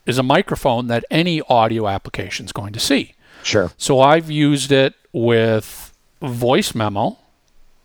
[0.06, 3.14] is a microphone that any audio application is going to see.
[3.42, 3.72] Sure.
[3.76, 7.18] So I've used it with voice memo,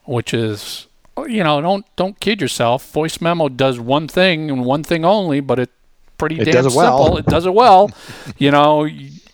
[0.06, 0.88] which is
[1.28, 2.92] you know don't don't kid yourself.
[2.92, 5.70] Voice memo does one thing and one thing only, but it
[6.18, 6.76] pretty it damn it simple.
[6.76, 7.18] Well.
[7.18, 7.92] It does it well.
[8.38, 8.88] you know,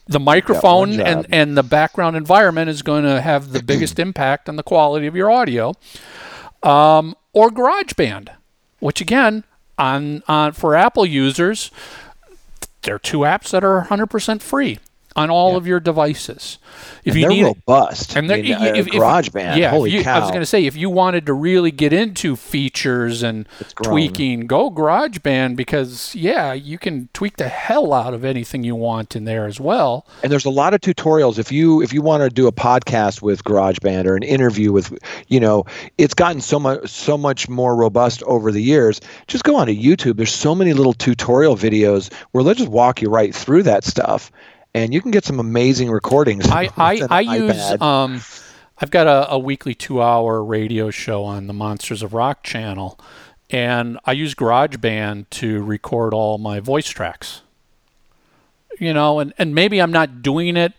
[0.07, 4.55] the microphone and and the background environment is going to have the biggest impact on
[4.55, 5.73] the quality of your audio.
[6.63, 8.29] Um, or GarageBand,
[8.79, 9.43] which again
[9.77, 11.69] on on for Apple users
[12.85, 14.79] there are two apps that are 100% free
[15.15, 15.57] on all yeah.
[15.57, 16.57] of your devices.
[17.05, 20.03] If and you need robust, and they're, I mean, uh, if, GarageBand, yeah, holy you,
[20.03, 20.17] cow!
[20.17, 23.47] I was going to say if you wanted to really get into features and
[23.83, 29.15] tweaking, go GarageBand because yeah, you can tweak the hell out of anything you want
[29.15, 30.05] in there as well.
[30.23, 31.39] And there's a lot of tutorials.
[31.39, 34.97] If you if you want to do a podcast with GarageBand or an interview with,
[35.27, 35.65] you know,
[35.97, 38.99] it's gotten so much so much more robust over the years.
[39.27, 40.17] Just go onto YouTube.
[40.17, 44.31] There's so many little tutorial videos where they'll just walk you right through that stuff
[44.75, 46.47] and you can get some amazing recordings.
[46.49, 48.21] I I, I use um,
[48.77, 52.99] I've got a, a weekly two hour radio show on the Monsters of Rock channel,
[53.49, 57.41] and I use GarageBand to record all my voice tracks.
[58.77, 60.73] You know, and, and maybe I'm not doing it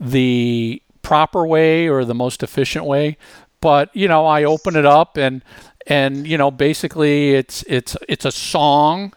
[0.00, 3.18] the proper way or the most efficient way,
[3.60, 5.44] but you know, I open it up and
[5.86, 9.12] and you know, basically it's it's it's a song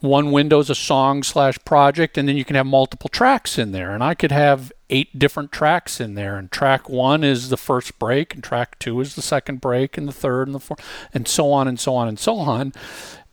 [0.00, 3.72] one window is a song slash project and then you can have multiple tracks in
[3.72, 7.56] there and i could have eight different tracks in there and track one is the
[7.56, 10.80] first break and track two is the second break and the third and the fourth
[11.12, 12.72] and so on and so on and so on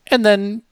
[0.08, 0.64] and then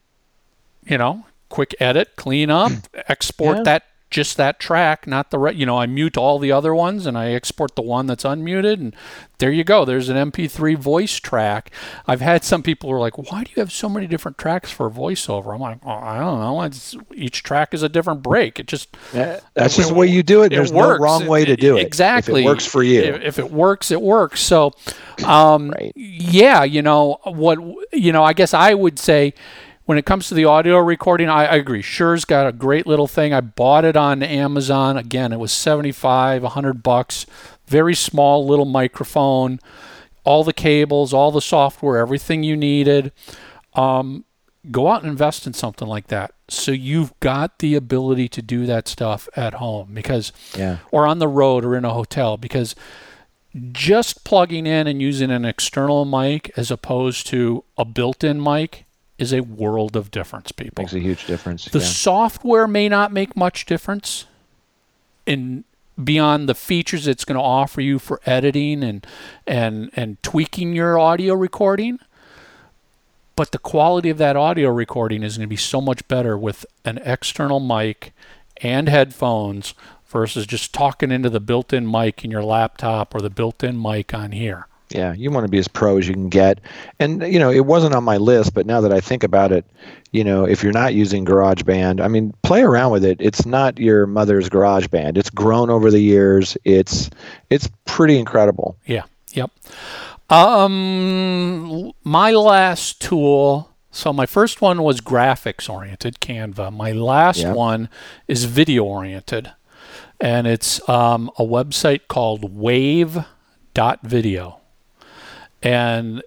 [0.84, 2.72] you know quick edit clean up
[3.08, 3.62] export Yeah.
[3.62, 7.04] that just that track not the re- you know i mute all the other ones
[7.04, 8.94] and i export the one that's unmuted and
[9.38, 11.72] there you go there's an mp3 voice track
[12.06, 14.70] i've had some people who are like why do you have so many different tracks
[14.70, 18.60] for voiceover i'm like oh, i don't know it's, each track is a different break
[18.60, 20.46] it just Yeah, That's just the way you do it.
[20.52, 21.00] it There's works.
[21.00, 21.82] no wrong way to do it.
[21.84, 22.42] Exactly.
[22.42, 23.00] If it works for you.
[23.02, 24.40] If, if it works, it works.
[24.40, 24.72] So,
[25.24, 25.92] um, Right.
[25.96, 27.58] yeah, you know what?
[27.92, 29.34] You know, I guess I would say
[29.86, 31.82] when it comes to the audio recording, I, I agree.
[31.82, 33.32] Shure's got a great little thing.
[33.34, 34.96] I bought it on Amazon.
[34.96, 37.26] Again, it was 75, 100 bucks.
[37.66, 39.58] Very small little microphone,
[40.24, 43.12] all the cables, all the software, everything you needed.
[43.74, 44.24] Um,
[44.70, 46.32] go out and invest in something like that.
[46.48, 50.78] So you've got the ability to do that stuff at home because Yeah.
[50.90, 52.74] or on the road or in a hotel because
[53.72, 58.84] just plugging in and using an external mic as opposed to a built-in mic
[59.24, 60.82] is a world of difference people.
[60.82, 61.64] Makes a huge difference.
[61.64, 61.84] The yeah.
[61.84, 64.26] software may not make much difference
[65.26, 65.64] in
[66.02, 69.06] beyond the features it's going to offer you for editing and
[69.46, 71.98] and and tweaking your audio recording.
[73.36, 76.64] But the quality of that audio recording is going to be so much better with
[76.84, 78.12] an external mic
[78.58, 79.74] and headphones
[80.06, 84.30] versus just talking into the built-in mic in your laptop or the built-in mic on
[84.30, 84.68] here.
[84.90, 86.60] Yeah, you want to be as pro as you can get.
[87.00, 89.64] And you know, it wasn't on my list, but now that I think about it,
[90.12, 93.16] you know, if you're not using GarageBand, I mean, play around with it.
[93.20, 95.16] It's not your mother's GarageBand.
[95.16, 96.56] It's grown over the years.
[96.64, 97.10] It's
[97.50, 98.76] it's pretty incredible.
[98.86, 99.04] Yeah.
[99.32, 99.50] Yep.
[100.30, 103.70] Um, my last tool.
[103.90, 106.72] So my first one was graphics oriented, Canva.
[106.72, 107.52] My last Yeah.
[107.52, 107.88] one
[108.26, 109.52] is video oriented,
[110.20, 113.26] and it's um, a website called Wave.video,
[115.64, 116.22] and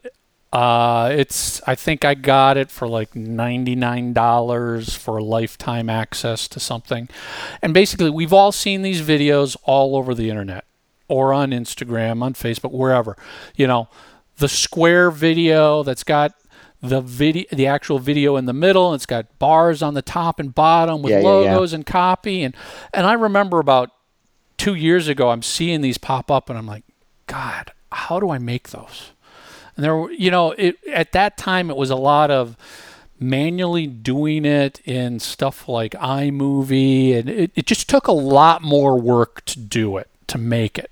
[0.52, 6.48] uh, it's I think I got it for like ninety nine dollars for lifetime access
[6.50, 7.08] to something,
[7.62, 10.66] and basically we've all seen these videos all over the internet
[11.08, 13.16] or on Instagram, on Facebook, wherever.
[13.56, 13.88] You know,
[14.38, 16.34] the square video that's got
[16.82, 20.54] the video, the actual video in the middle, it's got bars on the top and
[20.54, 21.56] bottom with Yeah, yeah, yeah.
[21.56, 22.44] logos and copy.
[22.44, 22.56] And
[22.94, 23.92] and I remember about
[24.58, 26.84] two years ago, I'm seeing these pop up, and I'm like,
[27.28, 29.12] God, how do I make those?
[29.78, 32.58] And there, you know, it at that time it was a lot of
[33.20, 39.00] manually doing it in stuff like iMovie, and it, it just took a lot more
[39.00, 40.92] work to do it, to make it.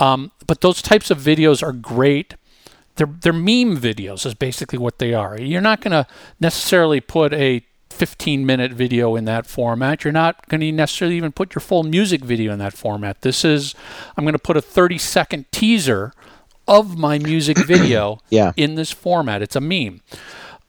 [0.00, 2.34] Um, but those types of videos are great.
[2.96, 5.40] They're, they're meme videos, is basically what they are.
[5.40, 6.06] You're not going to
[6.40, 10.04] necessarily put a 15 minute video in that format.
[10.04, 13.22] You're not going to necessarily even put your full music video in that format.
[13.22, 13.74] This is,
[14.16, 16.12] I'm going to put a 30 second teaser
[16.66, 18.52] of my music video Yeah.
[18.56, 19.42] in this format.
[19.42, 20.00] It's a meme.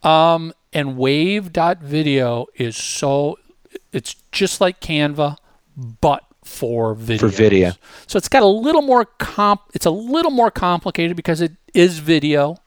[0.04, 3.40] Um, and wave.video is so,
[3.92, 5.38] it's just like Canva,
[5.78, 7.20] but for video.
[7.20, 7.72] For video.
[8.08, 12.00] So it's got a little more comp, it's a little more complicated because it is
[12.00, 12.58] video.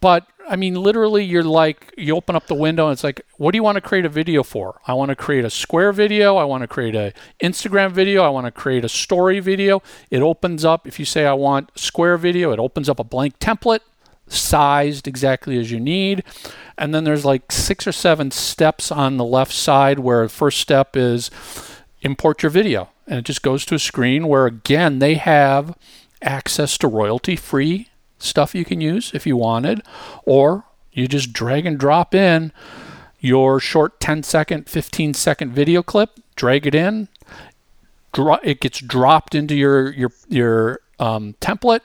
[0.00, 3.50] But I mean, literally, you're like, you open up the window and it's like, what
[3.50, 4.80] do you want to create a video for?
[4.86, 6.36] I want to create a square video.
[6.36, 8.22] I want to create a Instagram video.
[8.22, 9.82] I want to create a story video.
[10.10, 13.38] It opens up, if you say I want square video, it opens up a blank
[13.40, 13.80] template
[14.28, 16.22] sized exactly as you need.
[16.78, 20.58] And then there's like six or seven steps on the left side where the first
[20.60, 21.30] step is
[22.02, 22.90] import your video.
[23.06, 25.76] And it just goes to a screen where, again, they have
[26.22, 29.82] access to royalty free stuff you can use if you wanted,
[30.24, 32.52] or you just drag and drop in
[33.20, 37.08] your short 10 second, 15 second video clip, drag it in,
[38.16, 41.82] dro- it gets dropped into your your your um, template.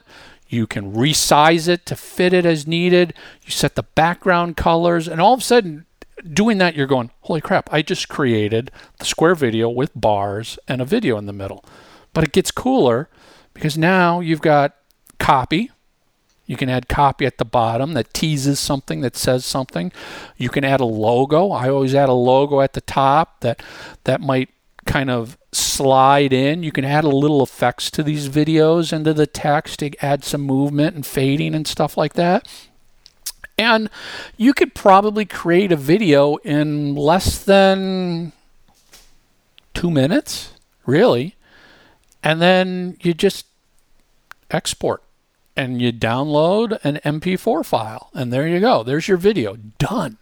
[0.48, 3.14] You can resize it to fit it as needed.
[3.46, 5.86] You set the background colors, and all of a sudden,
[6.34, 7.70] doing that, you're going, "Holy crap!
[7.72, 11.64] I just created the square video with bars and a video in the middle."
[12.14, 13.10] But it gets cooler
[13.54, 14.76] because now you've got
[15.20, 15.71] copy.
[16.52, 19.90] You can add copy at the bottom that teases something, that says something.
[20.36, 21.52] You can add a logo.
[21.52, 23.64] I always add a logo at the top that
[24.04, 24.50] that might
[24.86, 26.62] kind of slide in.
[26.62, 30.42] You can add a little effects to these videos into the text to add some
[30.42, 32.46] movement and fading and stuff like that.
[33.58, 33.90] And
[34.36, 38.34] you could probably create a video in less than
[39.74, 40.52] two minutes,
[40.86, 41.38] really.
[42.22, 43.46] And then you just
[44.50, 45.02] export
[45.56, 48.10] and you download an MP4 file.
[48.14, 48.84] And there you go.
[48.84, 49.56] There's your video.
[49.78, 50.18] Done.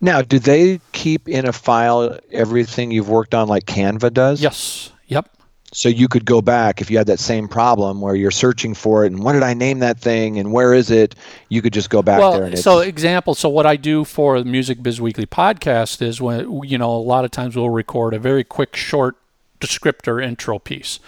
[0.00, 4.42] Now, do they keep in a file everything you've worked on like Canva does?
[4.42, 4.92] Yes.
[5.06, 5.28] Yep.
[5.72, 9.04] So you could go back if you had that same problem where you're searching for
[9.04, 11.14] it and what did I name that thing and where is it?
[11.48, 12.44] You could just go back well, there.
[12.44, 16.64] And so example, so what I do for the Music Biz Weekly podcast is when
[16.64, 19.14] you know a lot of times we'll record a very quick, short
[19.60, 20.98] descriptor intro piece,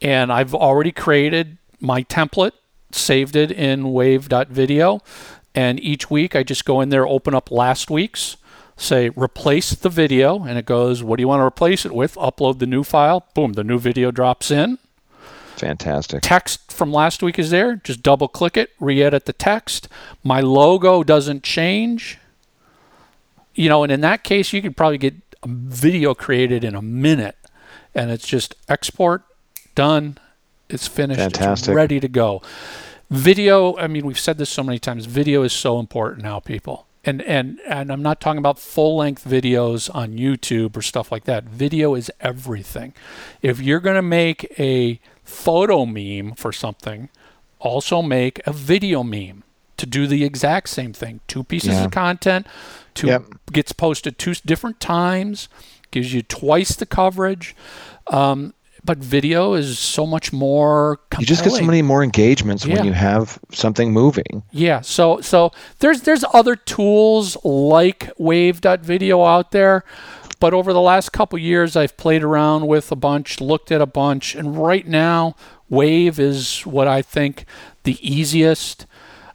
[0.00, 2.52] and I've already created my template,
[2.92, 5.00] saved it in Wave.video,
[5.54, 8.36] and each week I just go in there, open up last week's
[8.76, 12.14] say replace the video and it goes what do you want to replace it with?
[12.14, 14.78] Upload the new file boom the new video drops in.
[15.56, 16.22] Fantastic.
[16.22, 19.88] Text from last week is there just double click it re-edit the text.
[20.24, 22.18] My logo doesn't change.
[23.54, 26.82] You know and in that case you could probably get a video created in a
[26.82, 27.36] minute
[27.94, 29.22] and it's just export
[29.74, 30.18] done
[30.72, 32.42] it's finished fantastic it's ready to go
[33.10, 36.86] video i mean we've said this so many times video is so important now people
[37.04, 41.24] and and and I'm not talking about full length videos on YouTube or stuff like
[41.24, 41.44] that.
[41.44, 42.94] Video is everything.
[43.40, 47.08] If you're going to make a photo meme for something,
[47.58, 49.42] also make a video meme
[49.78, 51.20] to do the exact same thing.
[51.26, 51.84] Two pieces yeah.
[51.84, 52.46] of content,
[52.94, 53.24] two yep.
[53.52, 55.48] gets posted two different times,
[55.90, 57.56] gives you twice the coverage.
[58.08, 58.54] Um,
[58.84, 61.20] but video is so much more compelling.
[61.20, 62.76] you just get so many more engagements yeah.
[62.76, 69.52] when you have something moving yeah so so there's there's other tools like wave.video out
[69.52, 69.84] there
[70.40, 73.86] but over the last couple years i've played around with a bunch looked at a
[73.86, 75.34] bunch and right now
[75.68, 77.44] wave is what i think
[77.84, 78.86] the easiest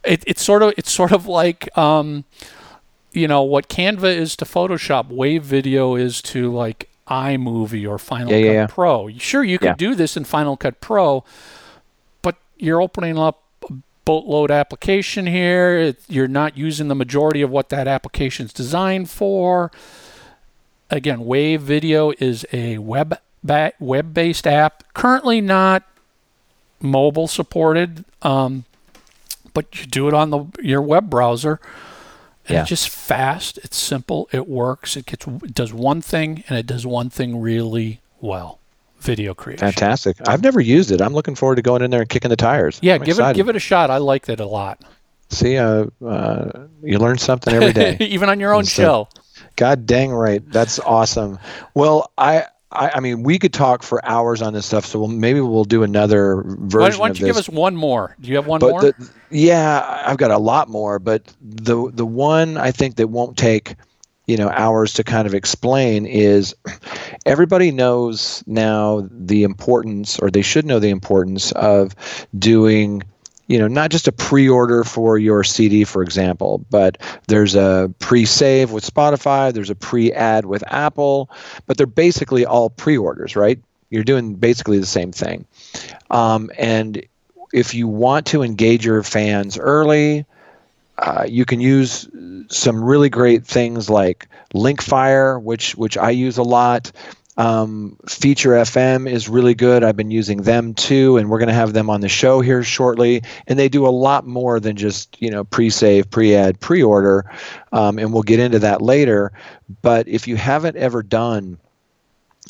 [0.04, 2.24] it, it's sort of it's sort of like um,
[3.12, 8.34] you know what canva is to photoshop wave video is to like iMovie or Final
[8.34, 9.10] yeah, Cut yeah, Pro.
[9.18, 11.24] Sure, you can do this in Final Cut Pro,
[12.22, 13.74] but you're opening up a
[14.06, 15.78] boatload application here.
[15.78, 19.72] It, you're not using the majority of what that application is designed for.
[20.90, 24.84] Again, Wave Video is a web ba- web-based app.
[24.94, 25.84] Currently not
[26.80, 28.66] mobile supported, um,
[29.54, 31.60] but you do it on the your web browser
[32.48, 32.62] and yeah.
[32.62, 33.58] it's just fast.
[33.60, 34.30] It's simple.
[34.32, 34.96] It works.
[34.96, 38.60] It gets it does one thing and it does one thing really well.
[39.00, 39.60] Video creation.
[39.60, 40.18] Fantastic.
[40.28, 41.02] I've never used it.
[41.02, 42.80] I'm looking forward to going in there and kicking the tires.
[42.82, 43.32] Yeah, I'm give excited.
[43.32, 43.92] it give it a shot.
[43.92, 44.82] I liked it a lot.
[45.30, 49.10] See, uh, uh, you learn something every day, even on your own so, show.
[49.56, 50.42] God dang right.
[50.50, 51.38] That's awesome.
[51.74, 55.08] Well, I I, I, mean, we could talk for hours on this stuff, so we'll,
[55.08, 57.00] maybe we'll do another version.
[57.00, 58.16] Why, don't you give us one more?
[58.20, 58.82] Do you have one but more?
[58.82, 63.38] The, yeah, I've got a lot more, but the the one I think that won't
[63.38, 63.76] take
[64.26, 66.54] you know hours to kind of explain is
[67.26, 71.96] everybody knows now the importance, or they should know the importance of
[72.38, 73.02] doing
[73.48, 78.72] you know, not just a pre-order for your CD, for example, but there's a pre-save
[78.72, 81.30] with Spotify, there's a pre-add with Apple,
[81.66, 83.60] but they're basically all pre-orders, right?
[83.90, 85.46] You're doing basically the same thing.
[86.12, 87.06] Um, and
[87.54, 90.26] if you want to engage your fans early,
[90.98, 92.10] uh, you can use
[92.50, 96.92] some really great things like Linkfire, which which I use a lot.
[97.38, 99.84] Um, Feature FM is really good.
[99.84, 102.64] I've been using them too, and we're going to have them on the show here
[102.64, 103.22] shortly.
[103.46, 107.32] And they do a lot more than just you know pre-save, pre-add, pre-order,
[107.72, 109.32] um, and we'll get into that later.
[109.82, 111.60] But if you haven't ever done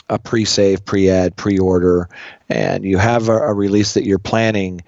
[0.10, 2.08] a pre-save, pre-add, pre-order,
[2.48, 4.82] and you have a, a release that you're planning,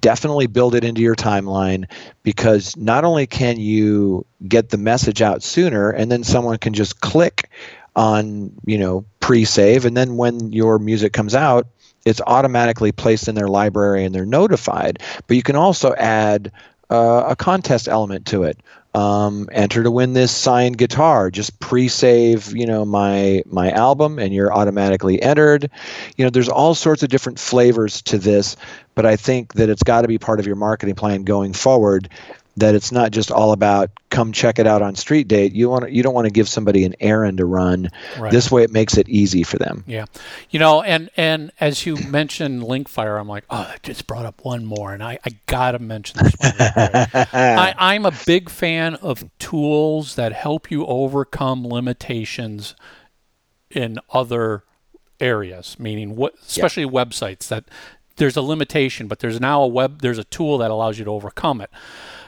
[0.00, 1.84] definitely build it into your timeline
[2.22, 7.00] because not only can you get the message out sooner, and then someone can just
[7.00, 7.50] click
[7.96, 9.84] on you know pre-save.
[9.84, 11.66] And then when your music comes out
[12.04, 15.00] it's automatically placed in their library and they're notified.
[15.26, 16.50] But you can also add
[16.90, 18.58] uh, a contest element to it.
[18.94, 21.30] Um, enter to win this signed guitar.
[21.30, 25.70] Just pre-save you know my my album and you're automatically entered.
[26.16, 28.56] You know there's all sorts of different flavors to this
[28.94, 32.08] but i think that it's got to be part of your marketing plan going forward
[32.56, 35.52] that it's not just all about come check it out on street date.
[35.54, 37.88] You want you don't want to give somebody an errand to run.
[38.18, 38.30] Right.
[38.30, 39.84] this way it makes it easy for them.
[39.86, 40.04] Yeah.
[40.50, 44.44] You know and and as you mentioned linkfire i'm like oh i just brought up
[44.44, 46.54] one more and i, I gotta mention this one
[47.32, 52.74] I, i'm a big fan of tools that help you overcome limitations
[53.70, 54.64] in other
[55.20, 57.64] areas, meaning what, especially websites that
[58.16, 61.10] there's a limitation, but there's now a web there's a tool that allows you to
[61.10, 61.70] overcome it.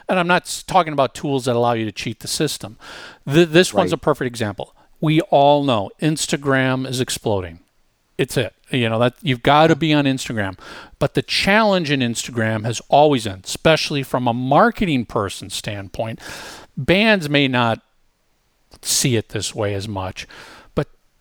[0.07, 2.77] And I'm not talking about tools that allow you to cheat the system.
[3.27, 4.75] Th- this one's a perfect example.
[5.01, 7.59] We all know Instagram is exploding.
[8.17, 8.53] It's it.
[8.69, 10.57] You know that you've got to be on Instagram.
[10.99, 16.19] But the challenge in Instagram has always been, especially from a marketing person standpoint,
[16.77, 17.81] bands may not
[18.81, 20.27] see it this way as much,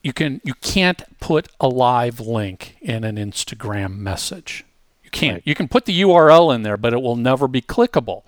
[0.04, 4.64] you can you can't put a live link in an Instagram message.
[5.02, 5.36] You can't.
[5.36, 5.42] Right.
[5.46, 8.22] You can put the URL in there, but it will never be clickable.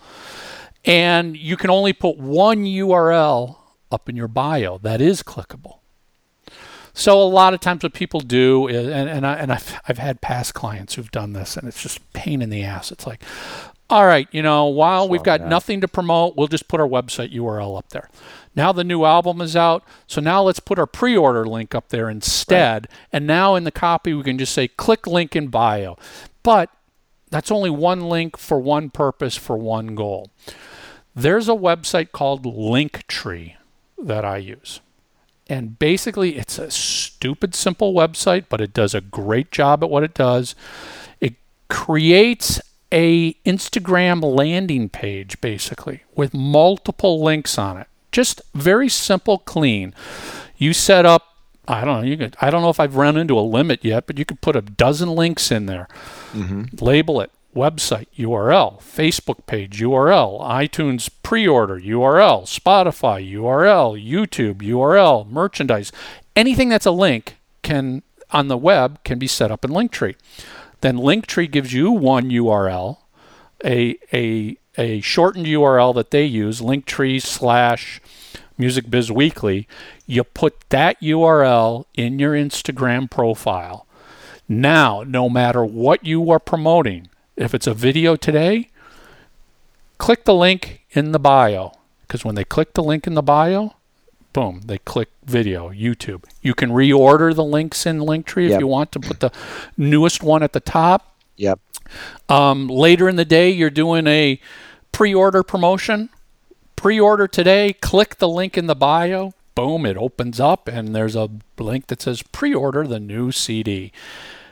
[0.85, 3.59] And you can only put one URL
[3.93, 5.79] up in your bio that is clickable.
[6.95, 9.99] So a lot of times what people do is, and, and, I, and I've, I've
[9.99, 12.91] had past clients who've done this and it's just a pain in the ass.
[12.91, 13.22] It's like,
[13.91, 17.35] all right, you know, while we've got nothing to promote, we'll just put our website
[17.35, 18.09] URL up there.
[18.57, 22.09] Now the new album is out, so now let's put our pre-order link up there
[22.09, 22.89] instead.
[23.13, 25.99] And now in the copy we can just say click link in bio.
[26.43, 26.71] But
[27.31, 30.31] that's only one link for one purpose for one goal.
[31.15, 33.55] There's a website called Linktree
[33.99, 34.81] that I use.
[35.49, 40.03] And basically, it's a stupid simple website, but it does a great job at what
[40.03, 40.55] it does.
[41.21, 41.35] It
[41.69, 42.61] creates
[42.93, 47.87] a Instagram landing page basically with multiple links on it.
[48.17, 49.93] Just very simple, clean.
[50.57, 51.35] You set up
[51.69, 54.07] I don't know, you could I don't know if I've run into a limit yet,
[54.07, 55.87] but you could put a dozen links in there.
[56.33, 56.83] Mm-hmm.
[56.83, 65.93] Label it website URL, Facebook page URL, iTunes pre-order URL, Spotify URL, YouTube URL, merchandise.
[66.35, 70.17] Anything that's a link can on the web can be set up in Linktree.
[70.81, 72.97] Then Linktree gives you one URL,
[73.62, 78.01] a a a shortened URL that they use, Linktree slash
[78.59, 79.67] Music Biz Weekly.
[80.07, 83.87] You put that URL in your Instagram profile.
[84.49, 88.69] Now, no matter what you are promoting, if it's a video today,
[89.99, 91.73] click the link in the bio.
[92.03, 93.75] Because when they click the link in the bio,
[94.33, 96.25] boom, they click video, YouTube.
[96.43, 98.61] You can reorder the links in Linktree if Yep.
[98.61, 99.33] you want to put the
[99.77, 101.15] newest one at the top.
[101.37, 101.59] Yep.
[102.29, 104.41] Um, later in the day, you're doing a
[104.93, 106.09] pre order promotion.
[106.87, 109.32] Pre order today, click the link in the bio.
[109.57, 111.28] Boom, it opens up, and there's a
[111.59, 113.91] link that says pre order the new CD.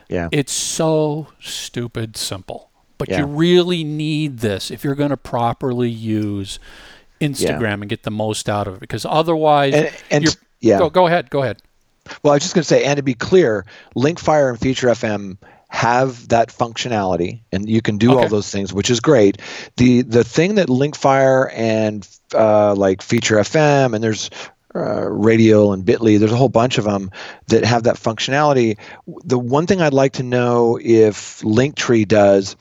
[0.09, 0.27] Yeah.
[0.33, 2.71] It's so stupid simple.
[2.97, 3.19] But Yeah.
[3.19, 6.59] you really need this if you're going to properly use
[7.21, 8.79] Instagram and get the most out of it.
[8.81, 10.77] Because otherwise, and and you're- yeah.
[10.77, 11.29] go, go ahead.
[11.29, 11.61] Go ahead.
[12.21, 13.65] Well, I was just going to say, and to be clear,
[13.95, 15.37] Linkfire and Feature FM
[15.69, 18.23] have that functionality, and you can do Okay.
[18.23, 19.39] all those things, which is great.
[19.77, 24.29] the The thing that Linkfire and uh, like Feature FM and there's
[24.75, 27.09] uh, Radio and Bitly, there's a whole bunch of them
[27.47, 28.77] that have that functionality.
[29.23, 32.55] The one thing I'd like to know if Linktree does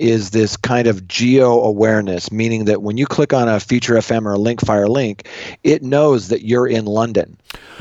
[0.00, 4.24] is this kind of geo awareness, meaning that when you click on a Feature FM
[4.24, 5.28] or a Linkfire link,
[5.62, 7.36] it knows that you're in London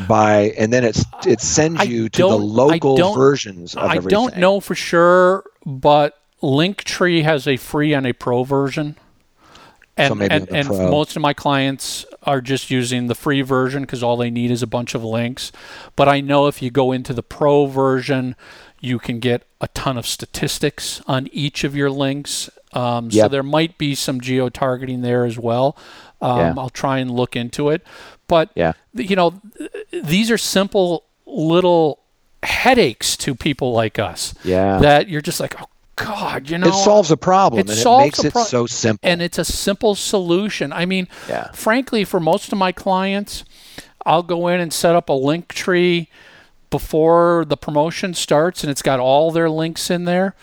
[0.08, 3.96] by, and then it's uh, it sends I you to the local versions of I
[3.96, 4.10] everything.
[4.10, 8.98] don't know for sure, but Linktree has a free and a pro version.
[9.96, 14.02] And, maybe and, and most of my clients are just using the free version because
[14.02, 15.52] all they need is a bunch of links.
[15.98, 18.38] But I know if you go into the pro version,
[18.82, 22.50] you can get a ton of statistics on each of your links.
[22.74, 25.76] Um, So there might be some geo targeting there as well.
[26.22, 26.54] Um, Yeah.
[26.58, 27.82] I'll try and look into it.
[28.28, 28.74] But Yeah.
[28.94, 29.72] you know, th-
[30.04, 32.00] these are simple little
[32.44, 34.34] headaches to people like us.
[34.44, 34.78] Yeah.
[34.80, 35.66] That you're just like, oh
[35.96, 36.68] God, you know.
[36.68, 39.10] it solves a problem it and solves it makes it pro- so simple.
[39.10, 40.72] and it's a simple solution.
[40.72, 41.50] I mean, Yeah.
[41.54, 43.44] frankly, for most of my clients,
[44.06, 46.08] I'll go in and set up a Linktree
[46.70, 50.36] before the promotion starts, and it's got all their links in there.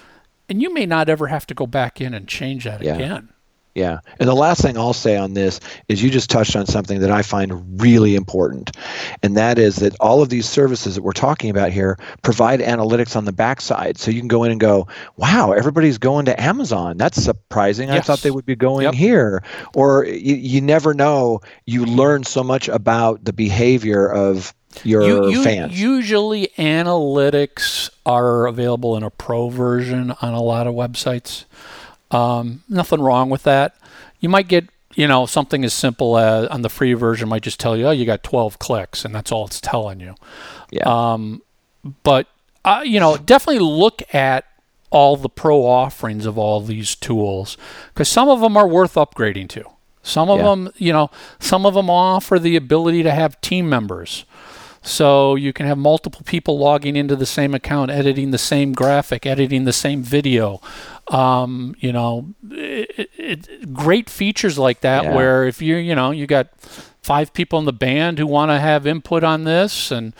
[0.48, 2.94] And you may not ever have to go back in and change that Yeah.
[2.94, 3.28] again.
[3.74, 3.98] Yeah.
[4.18, 7.10] And the last thing I'll say on this is you just touched on something that
[7.10, 8.74] I find really important.
[9.22, 13.16] And that is that all of these services that we're talking about here provide analytics
[13.16, 13.98] on the backside.
[13.98, 14.86] So you can go in and go,
[15.18, 16.96] wow, everybody's going to Amazon.
[16.96, 17.90] That's surprising.
[17.90, 18.94] I thought they would be going Yep.
[18.94, 19.42] here.
[19.74, 21.40] Or you, you never know.
[21.66, 24.54] You learn so much about the behavior of
[24.84, 25.80] your You- you- fans.
[25.80, 31.44] Usually, analytics are available in a pro version on a lot of websites.
[32.10, 33.74] Um, nothing wrong with that.
[34.20, 37.60] You might get, you know, something as simple as on the free version might just
[37.60, 40.14] tell you, oh, you got 12 clicks, and that's all it's telling you.
[40.70, 40.82] yeah.
[40.84, 41.42] Um,
[42.02, 42.26] but
[42.64, 44.44] uh, you know, definitely look at
[44.90, 47.56] all the pro offerings of all these tools
[47.94, 49.62] because some of them are worth upgrading to.
[50.02, 50.44] Some of Yeah.
[50.46, 54.24] them, you know, some of them offer the ability to have team members.
[54.86, 59.26] So you can have multiple people logging into the same account, editing the same graphic,
[59.26, 60.60] editing the same video.
[61.08, 65.14] Um, you know, it, it, great features like that Yeah.
[65.16, 66.48] where if you you know you got
[67.02, 70.12] five people in the band who want to have input on this and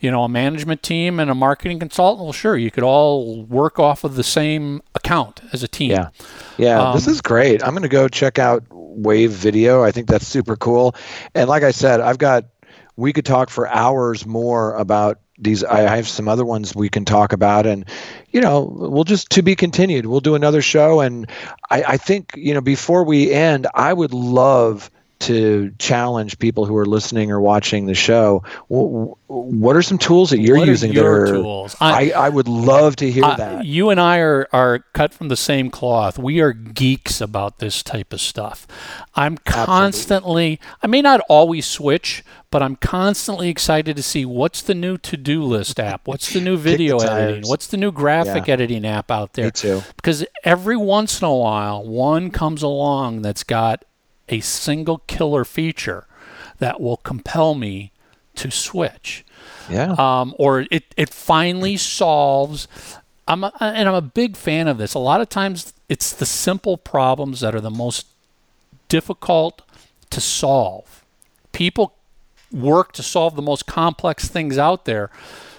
[0.00, 3.78] you know a management team and a marketing consultant well sure you could all work
[3.78, 6.08] off of the same account as a team Yeah.
[6.58, 7.62] Yeah, this Um, is great.
[7.62, 9.82] I'm going to go check out Wave Video.
[9.82, 10.94] I think that's super cool.
[11.34, 12.44] And like I said, I've got,
[13.00, 15.64] we could talk for hours more about these.
[15.64, 17.66] I have some other ones we can talk about.
[17.66, 17.86] And,
[18.30, 20.04] you know, we'll just to be continued.
[20.04, 21.00] We'll do another show.
[21.00, 21.28] And
[21.70, 24.90] I, I think, you know, before we end, I would love
[25.20, 28.42] to challenge people who are listening or watching the show.
[28.68, 31.76] Wh- wh- What are some tools that you're What using your that are, tools?
[31.80, 33.64] I- I, I would love to hear Uh, that.
[33.64, 36.18] you and I are, are cut from the same cloth.
[36.18, 38.66] We are geeks about this type of stuff.
[39.14, 40.60] I'm constantly, Absolutely.
[40.82, 45.16] I may not always switch, but I'm constantly excited to see what's the new to
[45.16, 47.48] do list app, what's the new video editing, tires.
[47.48, 48.54] what's the new graphic Yeah.
[48.54, 49.44] editing app out there.
[49.46, 49.82] Me too.
[49.96, 53.84] Because every once in a while, one comes along that's got
[54.30, 56.06] a single killer feature
[56.58, 57.92] that will compel me
[58.36, 59.24] to switch
[59.68, 59.94] Yeah.
[59.98, 62.68] um, or it, it finally solves.
[63.28, 64.94] I'm a, and I'm a big fan of this.
[64.94, 68.06] A lot of times, it's the simple problems that are the most
[68.88, 69.62] difficult
[70.10, 71.04] to solve.
[71.52, 71.94] People
[72.52, 75.10] work to solve the most complex things out there,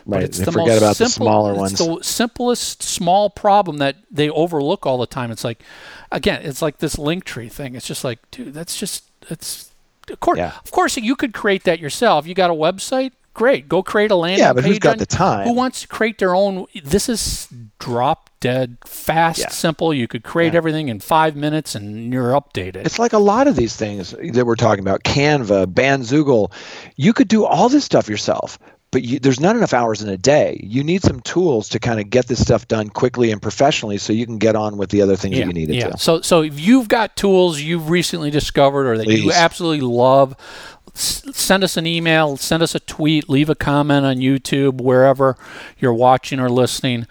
[0.06, 1.78] Right, it's they the forget about the simple, smaller it's ones.
[1.78, 5.32] the simplest small problem that they overlook all the time.
[5.32, 5.62] It's like,
[6.12, 7.76] again, it's like this Linktree thing.
[7.76, 9.70] It's just like, dude, that's just it's.
[10.10, 10.54] Of course, Yeah.
[10.66, 12.26] of course, you could create that yourself.
[12.26, 13.70] You got a website, great.
[13.70, 15.48] Go create a landing Yeah, but who's page got on- the time?
[15.48, 16.66] Who wants to create their own?
[16.84, 17.48] This is
[17.80, 19.50] drop dead fast, Yeah.
[19.50, 19.94] simple.
[19.94, 20.58] You could create Yeah.
[20.58, 22.78] everything in five minutes, and you're updated.
[22.88, 26.52] It's like a lot of these things that we're talking about Canva, Bandzoogle.
[26.96, 28.58] You could do all this stuff yourself,
[28.92, 30.60] but you, there's not enough hours in a day.
[30.62, 34.12] You need some tools to kind of get this stuff done quickly and professionally so
[34.12, 35.90] you can get on with the other things that you needed yeah.
[35.90, 35.98] to.
[35.98, 40.36] So, so if you've got tools you've recently discovered or that you absolutely love,
[40.94, 45.38] s- send us an email, send us a tweet, leave a comment on YouTube, wherever
[45.80, 47.08] you're watching or listening.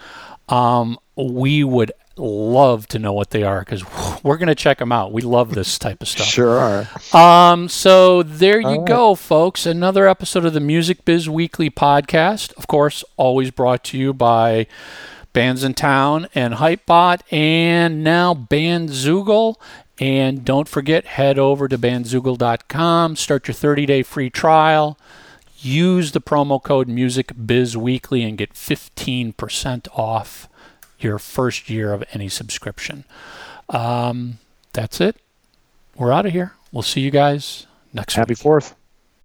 [0.51, 3.85] Um, we would love to know what they are because
[4.23, 5.13] we're going to check them out.
[5.13, 6.27] We love this type of stuff.
[6.27, 7.53] Sure are.
[7.53, 8.87] Um, so there you right.
[8.87, 9.67] go, folks.
[9.67, 12.53] Another episode of the Music Biz Weekly podcast.
[12.55, 14.67] Of course, always brought to you by
[15.33, 19.57] Bandsintown and Hypebot, and now Bandzoogle.
[19.99, 24.99] And don't forget, head over to bandzoogle.com, start your 30 day free trial.
[25.63, 30.49] Use the promo code MusicBizWeekly and get 15% off
[31.03, 33.05] your first year of any subscription.
[33.69, 34.39] Um,
[34.73, 35.17] that's it.
[35.97, 36.53] We're out of here.
[36.73, 38.21] We'll see you guys next week.
[38.21, 38.75] Happy Fourth.